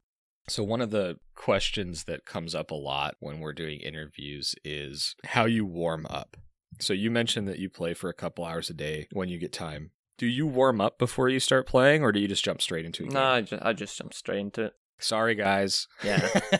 [0.49, 5.15] So, one of the questions that comes up a lot when we're doing interviews is
[5.25, 6.37] how you warm up.
[6.79, 9.53] So, you mentioned that you play for a couple hours a day when you get
[9.53, 9.91] time.
[10.17, 13.05] Do you warm up before you start playing, or do you just jump straight into
[13.05, 13.13] it?
[13.13, 14.73] No, I just, I just jumped straight into it.
[14.99, 15.87] Sorry, guys.
[16.03, 16.27] Yeah.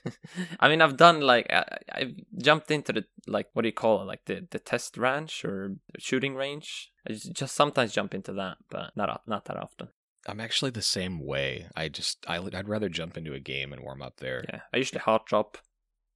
[0.60, 4.02] I mean, I've done like I, I've jumped into the like what do you call
[4.02, 6.90] it, like the the test range or shooting range.
[7.08, 9.88] I just, just sometimes jump into that, but not not that often.
[10.26, 11.66] I'm actually the same way.
[11.76, 14.44] I just I, I'd rather jump into a game and warm up there.
[14.48, 15.58] Yeah, I usually hot drop.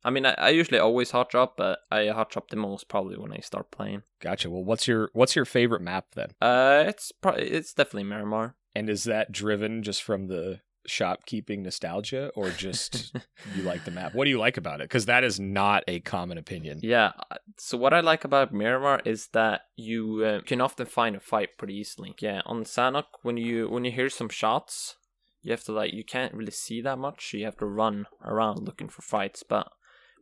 [0.05, 3.17] I mean, I, I usually always hot drop, but I hot drop the most probably
[3.17, 4.03] when I start playing.
[4.21, 4.49] Gotcha.
[4.51, 6.29] Well, what's your what's your favorite map then?
[6.41, 8.55] Uh, it's pro- it's definitely Miramar.
[8.75, 13.15] And is that driven just from the shopkeeping nostalgia or just
[13.57, 14.15] you like the map?
[14.15, 14.85] What do you like about it?
[14.85, 16.81] Because that is not a common opinion.
[16.83, 17.13] Yeah.
[17.59, 21.59] So what I like about Miramar is that you uh, can often find a fight
[21.59, 22.15] pretty easily.
[22.21, 24.97] Yeah, on Sanhok, when you when you hear some shots,
[25.43, 27.31] you have to like you can't really see that much.
[27.31, 29.43] So You have to run around looking for fights.
[29.43, 29.69] But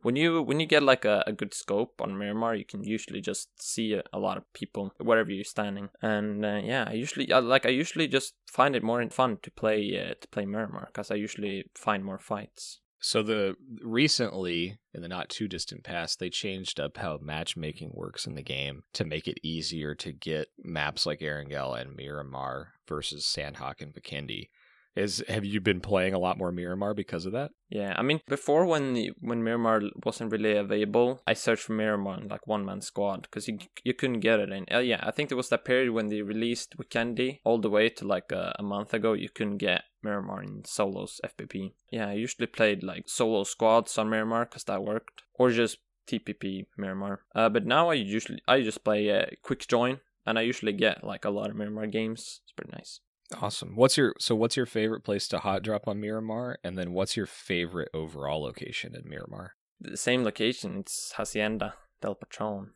[0.05, 3.21] when you when you get like a, a good scope on Miramar, you can usually
[3.21, 5.89] just see a, a lot of people wherever you're standing.
[5.99, 9.49] And uh, yeah, I usually I, like I usually just find it more fun to
[9.49, 12.81] play uh, to play Miramar because I usually find more fights.
[12.99, 18.27] So the recently in the not too distant past, they changed up how matchmaking works
[18.27, 23.25] in the game to make it easier to get maps like Erangel and Miramar versus
[23.25, 24.49] Sanhok and Vikendi.
[24.95, 27.51] Is have you been playing a lot more Miramar because of that?
[27.69, 32.29] Yeah, I mean, before when when Miramar wasn't really available, I searched for Miramar in
[32.29, 34.51] like one man squad because you you couldn't get it.
[34.51, 37.69] And uh, yeah, I think there was that period when they released Vikendi all the
[37.69, 39.11] way to like a, a month ago.
[39.11, 41.73] You couldn't get Miramar in solos FPP.
[41.91, 46.67] Yeah, I usually played like solo squads on Miramar because that worked, or just TPP
[46.77, 47.21] Miramar.
[47.35, 51.03] Uh, but now I usually I just play uh, quick join, and I usually get
[51.03, 52.41] like a lot of Miramar games.
[52.43, 53.01] It's pretty nice.
[53.41, 53.75] Awesome.
[53.75, 57.17] What's your so what's your favorite place to hot drop on Miramar and then what's
[57.17, 59.53] your favorite overall location in Miramar?
[59.79, 60.79] the same location.
[60.79, 62.71] It's Hacienda del Patron.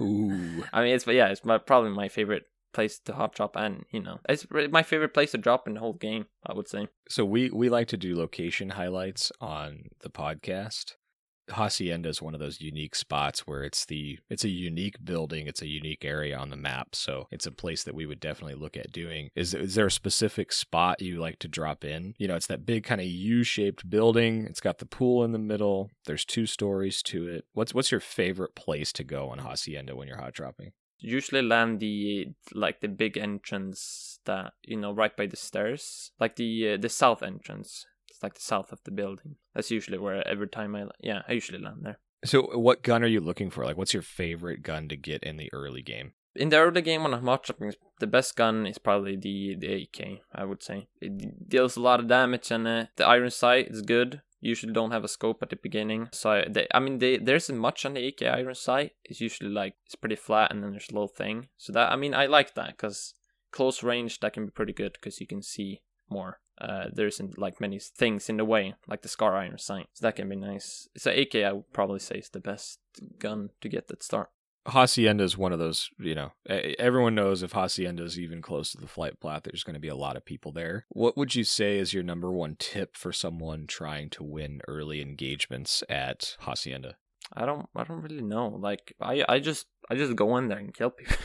[0.00, 0.64] Ooh.
[0.72, 3.84] I mean, it's but yeah, it's my probably my favorite place to hot drop, and
[3.90, 6.26] you know, it's my favorite place to drop in the whole game.
[6.46, 6.88] I would say.
[7.08, 10.92] So we we like to do location highlights on the podcast.
[11.50, 15.62] Hacienda is one of those unique spots where it's the it's a unique building, it's
[15.62, 18.76] a unique area on the map, so it's a place that we would definitely look
[18.76, 19.30] at doing.
[19.34, 22.14] Is is there a specific spot you like to drop in?
[22.18, 24.46] You know, it's that big kind of U-shaped building.
[24.46, 25.90] It's got the pool in the middle.
[26.06, 27.44] There's two stories to it.
[27.52, 30.72] What's what's your favorite place to go on Hacienda when you're hot dropping?
[30.98, 36.36] Usually land the like the big entrance that you know right by the stairs, like
[36.36, 37.86] the uh, the south entrance.
[38.24, 39.36] Like the south of the building.
[39.54, 41.98] That's usually where every time I yeah I usually land there.
[42.24, 43.66] So what gun are you looking for?
[43.66, 46.14] Like what's your favorite gun to get in the early game?
[46.34, 47.50] In the early game when I'm hot
[48.00, 50.22] the best gun is probably the the AK.
[50.34, 53.82] I would say it deals a lot of damage and uh, the iron sight is
[53.82, 54.22] good.
[54.40, 57.50] Usually don't have a scope at the beginning, so I, they, I mean they, there's
[57.50, 58.92] much on the AK iron sight.
[59.04, 61.48] It's usually like it's pretty flat and then there's a little thing.
[61.58, 63.14] So that I mean I like that because
[63.52, 66.40] close range that can be pretty good because you can see more.
[66.60, 69.88] Uh, there isn't like many things in the way, like the Scar Iron Sight.
[69.92, 70.88] So that can be nice.
[70.96, 72.78] So AK, I would probably say, is the best
[73.18, 74.30] gun to get that start.
[74.66, 78.78] Hacienda is one of those, you know, everyone knows if Hacienda is even close to
[78.78, 80.86] the flight path, there's going to be a lot of people there.
[80.88, 85.02] What would you say is your number one tip for someone trying to win early
[85.02, 86.96] engagements at Hacienda?
[87.34, 88.48] I don't, I don't really know.
[88.48, 91.16] Like, I, I just, I just go in there and kill people.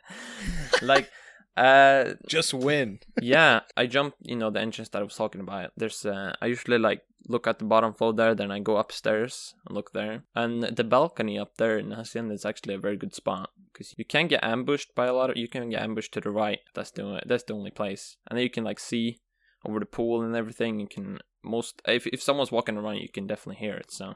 [0.82, 1.10] like,
[1.58, 3.00] uh, Just win.
[3.20, 5.72] yeah, I jump, you know, the entrance that I was talking about.
[5.76, 9.54] There's, uh, I usually like look at the bottom floor there, then I go upstairs
[9.66, 10.22] and look there.
[10.34, 14.04] And the balcony up there in Hacienda is actually a very good spot because you
[14.04, 16.60] can get ambushed by a lot of, you can get ambushed to the right.
[16.74, 18.16] That's the, that's the only place.
[18.28, 19.20] And then you can like see
[19.64, 20.80] over the pool and everything.
[20.80, 23.90] You can most, if, if someone's walking around, you can definitely hear it.
[23.90, 24.14] So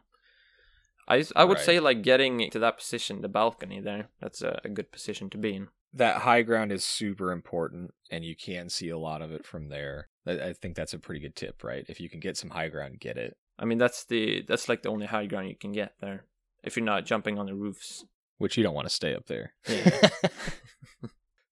[1.09, 1.65] I, I would Right.
[1.67, 5.38] say like getting to that position, the balcony there, that's a, a good position to
[5.38, 5.69] be in.
[5.93, 9.69] That high ground is super important, and you can see a lot of it from
[9.69, 10.09] there.
[10.27, 11.85] I I think that's a pretty good tip, right?
[11.88, 13.37] If you can get some high ground, get it.
[13.59, 16.25] I mean, that's the that's like the only high ground you can get there.
[16.65, 18.05] If you're not jumping on the roofs.
[18.38, 19.55] Which you don't want to stay up there.
[19.69, 20.09] Yeah.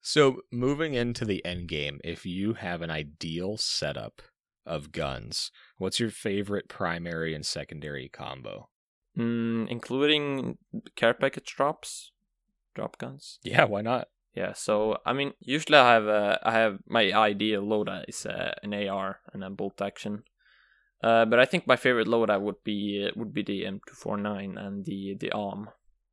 [0.02, 4.22] So moving into the end game, if you have an ideal setup
[4.64, 8.70] of guns, what's your favorite primary and secondary combo?
[9.18, 10.58] Mm, including
[10.96, 12.12] care package drops,
[12.74, 13.38] drop guns.
[13.42, 14.08] Yeah, why not?
[14.34, 14.52] Yeah.
[14.52, 18.74] So I mean, usually I have uh, I have my ideal loadout is uh, an
[18.74, 20.22] AR and a bolt action.
[21.02, 24.84] Uh, but I think my favorite loadout would be uh, would be the M249 and
[24.84, 25.68] the the AWM.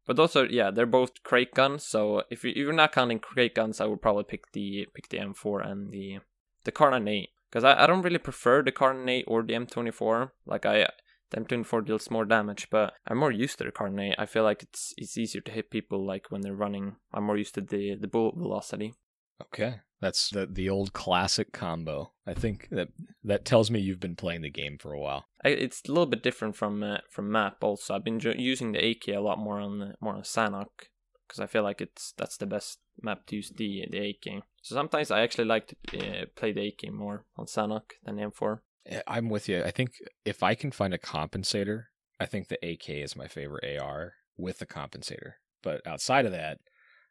[0.05, 1.83] But those are yeah, they're both crate guns.
[1.83, 5.17] So if, you, you're not counting crate guns, I would probably pick the pick the
[5.17, 6.19] M4 and the
[6.63, 10.31] the Kar98 because I, I don't really prefer the Kar98 or the M24.
[10.45, 10.87] Like I
[11.31, 14.15] the M24 deals more damage, but I'm more used to the Kar98.
[14.17, 16.95] I feel like it's it's easier to hit people like when they're running.
[17.13, 18.93] I'm more used to the the bullet velocity.
[19.41, 19.81] Okay.
[19.99, 22.11] That's the the old classic combo.
[22.25, 22.89] I think that
[23.23, 25.25] that tells me you've been playing the game for a while.
[25.43, 27.63] I, it's a little bit different from uh, from map.
[27.63, 30.89] Also, I've been ju- using the AK a lot more on the, more on Sanhok
[31.27, 34.43] because I feel like it's that's the best map to use the the AK.
[34.61, 38.59] So sometimes I actually like to uh, play the AK more on Sanhok than M4.
[38.89, 39.63] Yeah, I'm with you.
[39.63, 39.91] I think
[40.25, 41.85] if I can find a compensator,
[42.19, 45.33] I think the AK is my favorite AR with the compensator.
[45.61, 46.59] But outside of that,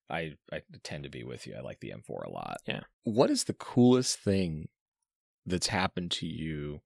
[0.08, 1.54] I I tend to be with you.
[1.56, 2.58] I like the M4 a lot.
[2.66, 2.80] Yeah.
[3.04, 4.68] What is the coolest thing
[5.44, 6.80] that's happened to you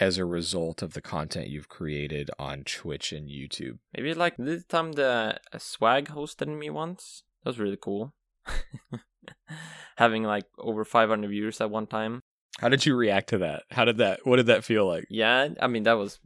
[0.00, 3.78] as a result of the content you've created on Twitch and YouTube?
[3.94, 7.22] Maybe like the time the uh, Swag hosted me once.
[7.42, 8.14] That was really cool.
[9.96, 12.22] Having like over 500 viewers at one time.
[12.60, 13.64] How did you react to that?
[13.70, 15.06] How did that what did that feel like?
[15.08, 16.18] Yeah, I mean that was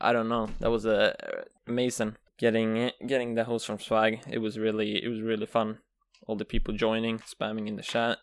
[0.00, 0.48] I don't know.
[0.60, 1.14] That was uh,
[1.66, 4.20] amazing getting getting the host from Swag.
[4.28, 5.78] It was really it was really fun.
[6.26, 8.18] All the people joining, spamming in the chat.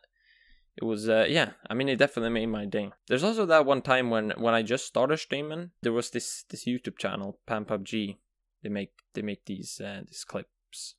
[0.76, 2.92] It was uh, yeah, I mean it definitely made my day.
[3.08, 6.66] There's also that one time when when I just started streaming, there was this this
[6.66, 8.18] YouTube channel, Pan PUBG.
[8.64, 10.96] They make they make these uh, these clips,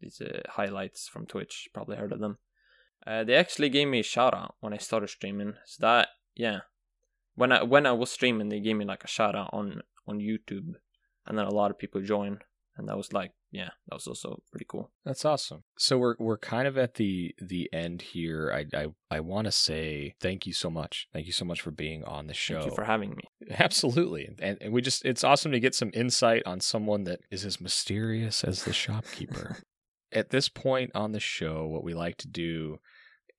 [0.00, 1.68] these uh, highlights from Twitch.
[1.72, 2.38] Probably heard of them.
[3.06, 5.54] Uh, they actually gave me a shout out when I started streaming.
[5.64, 6.60] So that yeah,
[7.34, 10.18] when I when I was streaming, they gave me like a shout out on on
[10.18, 10.74] YouTube,
[11.26, 12.44] and then a lot of people joined,
[12.76, 14.90] and that was like yeah, that was also pretty cool.
[15.04, 15.62] That's awesome.
[15.78, 18.52] So we're we're kind of at the the end here.
[18.52, 21.06] I I, I want to say thank you so much.
[21.12, 22.54] Thank you so much for being on the show.
[22.54, 23.22] Thank you for having me.
[23.58, 24.28] Absolutely.
[24.40, 27.60] And, and we just it's awesome to get some insight on someone that is as
[27.60, 29.58] mysterious as the shopkeeper.
[30.12, 32.78] At this point on the show, what we like to do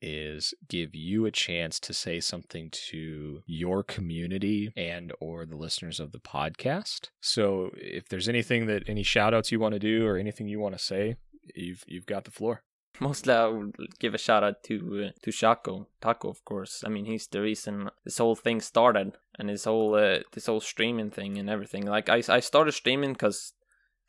[0.06, 6.00] is give you a chance to say something to your community and or the listeners
[6.00, 7.10] of the podcast.
[7.22, 10.60] So if there's anything that any shout outs you want to do or anything you
[10.60, 11.16] want to say,
[11.56, 12.64] you've you've got the floor.
[13.00, 16.84] Mostly, I would give a shout out to uh, to Choco Taco, of course.
[16.86, 20.62] I mean, he's the reason this whole thing started, and his whole uh, this whole
[20.62, 21.86] streaming thing and everything.
[21.86, 23.54] Like, I I started streaming because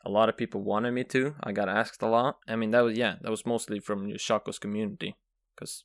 [0.05, 1.35] a lot of people wanted me to.
[1.43, 2.39] I got asked a lot.
[2.47, 5.17] I mean, that was yeah, that was mostly from Choco's community,
[5.57, 5.85] because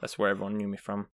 [0.00, 1.08] that's where everyone knew me from.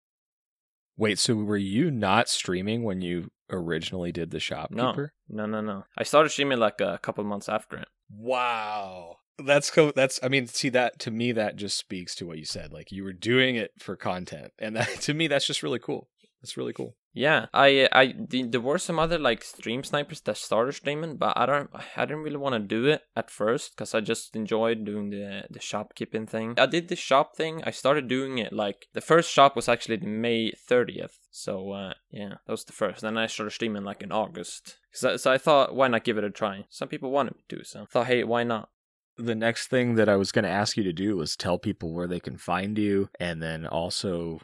[0.97, 5.13] Wait, so were you not streaming when you originally did the shopkeeper?
[5.29, 5.83] No, no, no, no.
[5.97, 7.87] I started streaming like a couple months after it.
[8.09, 9.17] Wow.
[9.43, 12.45] That's co- that's I mean see that to me that just speaks to what you
[12.45, 15.79] said like you were doing it for content and that to me that's just really
[15.79, 16.09] cool.
[16.41, 16.95] That's really cool.
[17.14, 21.45] Yeah, I I there were some other like stream snipers that started streaming, but I
[21.45, 25.09] don't I didn't really want to do it at first because I just enjoyed doing
[25.09, 26.55] the the shopkeeping thing.
[26.57, 27.62] I did the shop thing.
[27.66, 31.20] I started doing it like the first shop was actually May thirtieth.
[31.32, 33.01] So uh, yeah, that was the first.
[33.01, 34.78] Then I started streaming like in August.
[34.93, 36.66] So, so I thought, why not give it a try?
[36.70, 38.70] Some people wanted me to, so I thought, hey, why not?
[39.18, 41.93] the next thing that I was going to ask you to do was tell people
[41.93, 44.39] where they can find you and then also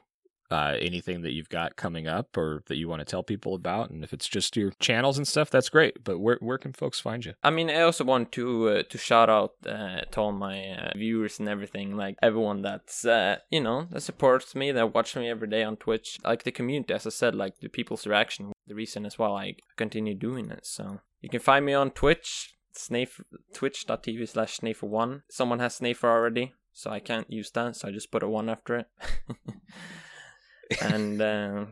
[0.51, 3.89] uh, anything that you've got coming up or that you want to tell people about.
[3.89, 6.03] And if it's just your channels and stuff, that's great.
[6.03, 7.33] But where where can folks find you?
[7.43, 10.91] I mean, I also want to uh, to shout out uh, to all my uh,
[10.95, 15.29] viewers and everything, like everyone that's uh, you know that supports me, that watch me
[15.29, 16.93] every day on Twitch, like the community.
[16.93, 20.65] As I said, like the people's reaction, the reason as well I continue doing it.
[20.65, 22.53] So you can find me on Twitch.
[22.75, 23.21] Snafe,
[23.55, 25.23] twitch.tv slash znafer1.
[25.31, 28.49] Someone has Znafer already, so I can't use that, so I just put a 1
[28.49, 28.87] after it.
[30.81, 31.65] and uh,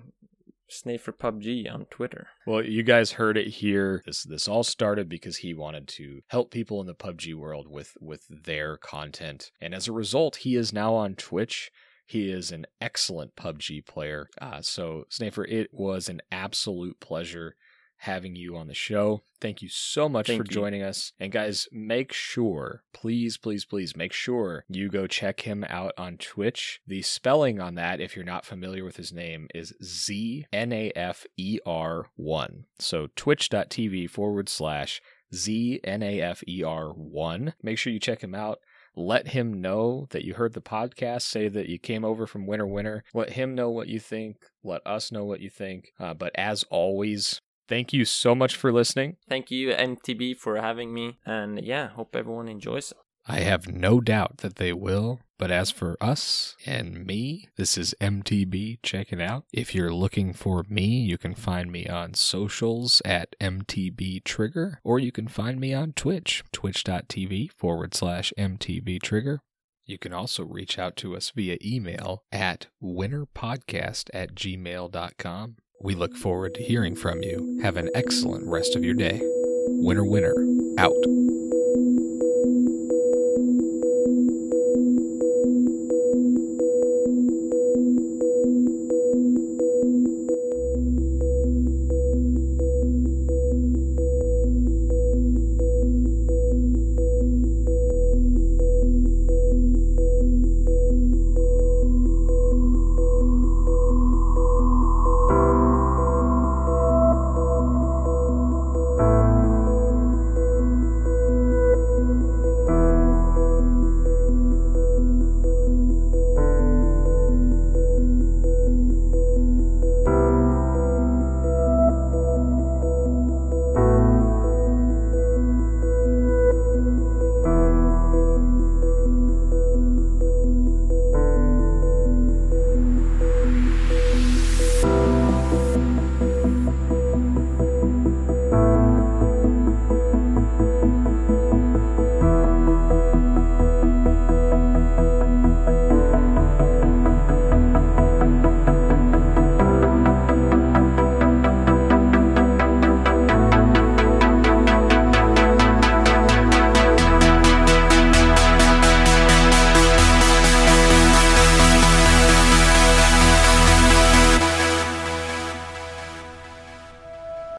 [0.72, 2.28] Znafer PUBG on Twitter.
[2.46, 4.02] Well, you guys heard it here.
[4.06, 7.96] This this all started because he wanted to help people in the PUBG world with
[8.02, 11.72] with their content, and as a result, he is now on Twitch.
[12.08, 14.30] He is an excellent PUBG player.
[14.40, 17.56] Uh, so, Znafer, it was an absolute pleasure
[17.98, 19.24] having you on the show.
[19.42, 20.54] Thank you so much Thank for you.
[20.54, 21.12] joining us.
[21.20, 26.18] And guys, make sure, please, please, please make sure you go check him out on
[26.18, 26.82] Twitch.
[26.88, 30.92] The spelling on that, if you're not familiar with his name, is Z N A
[30.96, 32.66] F E R 1.
[32.80, 35.02] So twitch.tv forward slash
[35.34, 37.54] Z N A F E R 1.
[37.62, 38.60] Make sure you check him out.
[38.98, 41.24] Let him know that you heard the podcast.
[41.24, 43.04] Say that you came over from Winner Winner.
[43.14, 44.38] Let him know what you think.
[44.64, 45.92] Let us know what you think.
[46.00, 49.18] Uh, but as always, thank you so much for listening.
[49.28, 51.18] Thank you, MTB, for having me.
[51.26, 52.98] And yeah, hope everyone enjoys it.
[53.28, 55.20] I have no doubt that they will.
[55.38, 58.80] But as for us and me, this is MTB.
[58.84, 59.44] Check it out.
[59.52, 64.98] If you're looking for me, you can find me on socials at MTB Trigger, or
[64.98, 69.42] you can find me on Twitch, twitch.tv forward slash MTB Trigger.
[69.84, 75.58] You can also reach out to us via email at winnerpodcast at gmail.com.
[75.80, 77.60] We look forward to hearing from you.
[77.62, 79.20] Have an excellent rest of your day.
[79.24, 80.34] Winner, winner,
[80.78, 80.96] out.